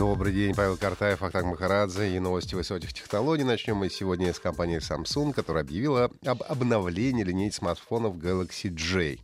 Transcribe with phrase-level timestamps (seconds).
[0.00, 3.44] Добрый день, Павел Картаев, Ахтанг Махарадзе и новости высоких технологий.
[3.44, 9.18] Начнем мы сегодня с компании Samsung, которая объявила об обновлении линейки смартфонов Galaxy J.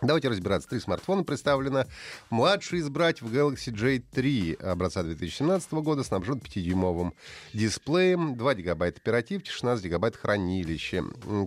[0.00, 0.68] Давайте разбираться.
[0.68, 1.84] Три смартфона представлено.
[2.30, 7.12] Младший из братьев Galaxy J3 образца 2017 года снабжен 5-дюймовым
[7.52, 11.04] дисплеем, 2 гигабайта оперативки, 16 гигабайт хранилища.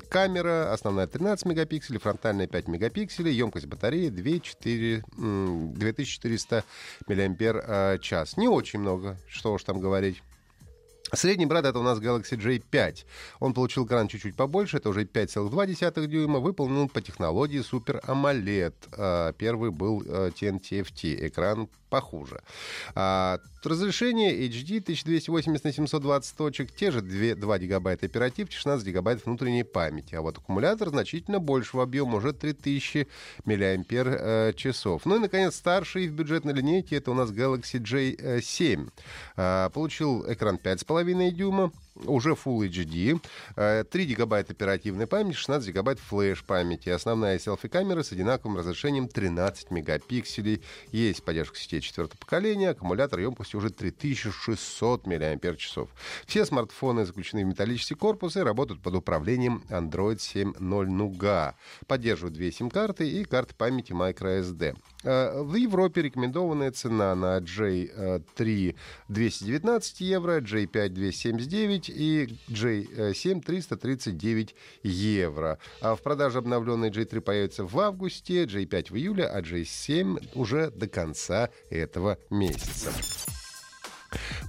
[0.09, 6.63] Камера основная 13 мегапикселей, фронтальная 5 мегапикселей, емкость батареи 2 4, 2400
[7.07, 8.13] мАч.
[8.37, 10.21] Не очень много, что уж там говорить.
[11.13, 13.05] Средний брат это у нас Galaxy J5.
[13.39, 18.73] Он получил экран чуть-чуть побольше, это уже 5,2 дюйма, выполнен по технологии Super AMOLED.
[18.93, 22.41] А, первый был TNT-FT, э, экран похуже.
[23.63, 29.63] Разрешение HD 1280 на 720 точек, те же 2, 2 гигабайта оператив, 16 гигабайт внутренней
[29.63, 30.15] памяти.
[30.15, 33.07] А вот аккумулятор значительно большего объема, уже 3000
[33.45, 34.55] мАч.
[34.55, 35.05] часов.
[35.05, 38.89] Ну и, наконец, старший в бюджетной линейке это у нас Galaxy J7.
[39.35, 41.71] А, получил экран 5,5 дюйма,
[42.05, 46.89] уже Full HD, 3 гигабайта оперативной памяти, 16 гигабайт флеш памяти.
[46.89, 50.63] Основная селфи-камера с одинаковым разрешением 13 мегапикселей.
[50.91, 55.77] Есть поддержка сетей четвертого поколения, аккумулятор емкостью уже 3600 мАч.
[56.25, 60.55] Все смартфоны заключены в металлический корпус и работают под управлением Android 7.0
[60.87, 61.53] Nougat.
[61.87, 64.75] Поддерживают две сим-карты и карты памяти microSD.
[65.03, 68.75] Э, в Европе рекомендованная цена на J3
[69.09, 75.57] 219 евро, J5 279 и J7 339 евро.
[75.81, 80.87] А в продаже обновленный J3 появится в августе, J5 в июле, а J7 уже до
[80.87, 82.91] конца этого месяца.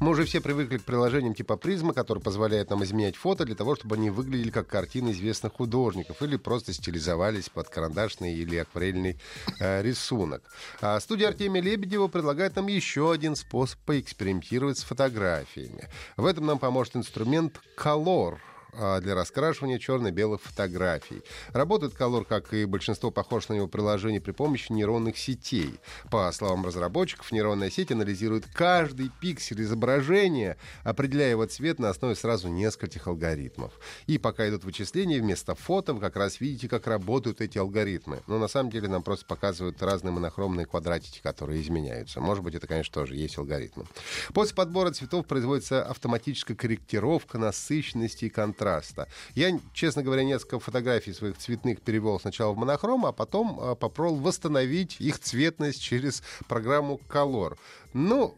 [0.02, 3.76] Мы уже все привыкли к приложениям типа призма, которые позволяют нам изменять фото для того,
[3.76, 9.20] чтобы они выглядели как картины известных художников или просто стилизовались под карандашный или акварельный
[9.60, 10.42] э, рисунок.
[10.80, 15.88] А студия Артемия Лебедева предлагает нам еще один способ поэкспериментировать с фотографиями.
[16.16, 18.38] В этом нам поможет инструмент Color—
[18.72, 21.22] для раскрашивания черно-белых фотографий.
[21.52, 25.74] Работает Color, как и большинство похожих на него приложений, при помощи нейронных сетей.
[26.10, 32.48] По словам разработчиков, нейронная сеть анализирует каждый пиксель изображения, определяя его цвет на основе сразу
[32.48, 33.78] нескольких алгоритмов.
[34.06, 38.22] И пока идут вычисления, вместо фото вы как раз видите, как работают эти алгоритмы.
[38.26, 42.20] Но на самом деле нам просто показывают разные монохромные квадратики, которые изменяются.
[42.20, 43.84] Может быть, это, конечно, тоже есть алгоритмы.
[44.32, 49.08] После подбора цветов производится автоматическая корректировка насыщенности и контраста контраста.
[49.34, 54.20] Я, честно говоря, несколько фотографий своих цветных перевел сначала в монохром, а потом а, попробовал
[54.20, 57.56] восстановить их цветность через программу Color.
[57.94, 58.34] Ну,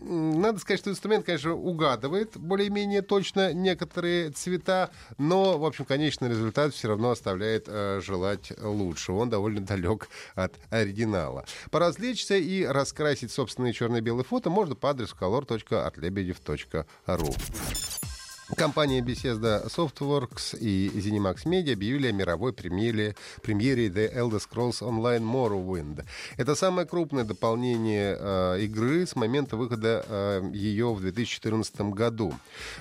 [0.00, 6.74] надо сказать, что инструмент, конечно, угадывает более-менее точно некоторые цвета, но, в общем, конечный результат
[6.74, 9.12] все равно оставляет э, желать лучше.
[9.12, 11.44] Он довольно далек от оригинала.
[11.70, 18.07] Поразвлечься и раскрасить собственные черно-белые фото можно по адресу color.atlebedev.ru.
[18.56, 25.20] Компания Bethesda Softworks и ZeniMax Media объявили о мировой премьере, премьере The Elder Scrolls Online
[25.20, 26.04] Morrowind.
[26.38, 32.32] Это самое крупное дополнение э, игры с момента выхода э, ее в 2014 году.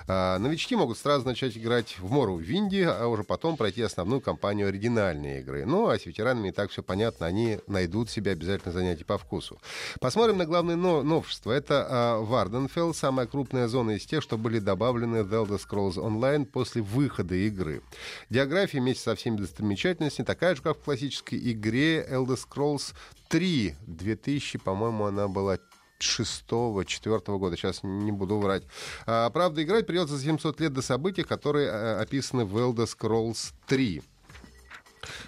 [0.08, 5.42] Э, новички могут сразу начать играть в Morrowind, а уже потом пройти основную кампанию оригинальной
[5.42, 5.66] игры.
[5.66, 9.60] Ну, а с ветеранами и так все понятно, они найдут себе обязательно занятие по вкусу.
[10.00, 11.52] Посмотрим на главное но новшество.
[11.52, 11.86] Это
[12.20, 15.96] э, Варденфелл, самая крупная зона из тех, что были добавлены в The Elder Elder Scrolls
[15.96, 17.82] Online после выхода игры.
[18.30, 22.94] Диаграфия вместе со всеми достопримечательностями такая же, как в классической игре Elder Scrolls
[23.30, 23.76] 3.
[23.86, 25.60] 2000, по-моему, она была
[26.00, 28.64] шестого, четвертого года, сейчас не буду врать.
[29.06, 33.54] А, правда, играть придется за 700 лет до событий, которые а, описаны в Elder Scrolls
[33.68, 34.04] 3.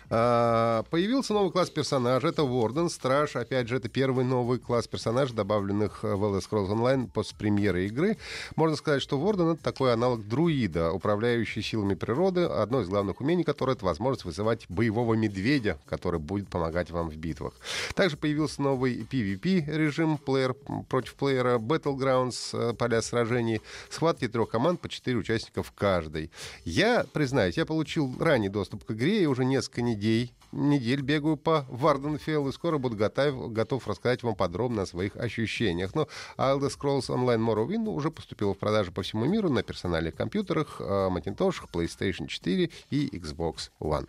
[0.10, 2.28] А, появился новый класс персонажа.
[2.28, 3.36] Это Ворден, Страж.
[3.36, 8.18] Опять же, это первый новый класс персонажей, добавленных в Elder Scrolls Online после премьеры игры.
[8.56, 12.42] Можно сказать, что Ворден— это такой аналог друида, управляющий силами природы.
[12.42, 17.16] Одно из главных умений которого— это возможность вызывать боевого медведя, который будет помогать вам в
[17.16, 17.54] битвах.
[17.94, 20.56] Также появился новый PvP-режим, плеер
[20.90, 26.32] против плеера, Battlegrounds, э, поля сражений, схватки трех команд по четыре участника в каждой.
[26.66, 31.38] Я, признаюсь, я получил ранний доступ к игре и уже несколько несколько недель недель бегаю
[31.38, 35.94] по Варденфелл и скоро буду готов, готов рассказать вам подробно о своих ощущениях.
[35.94, 36.08] Но
[36.38, 41.70] Elder Scrolls Online Morrowind уже поступила в продажу по всему миру на персональных компьютерах, Macintosh,
[41.72, 44.08] PlayStation 4 и Xbox One.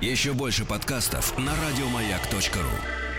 [0.00, 3.09] Еще больше подкастов на радиомаяк.ру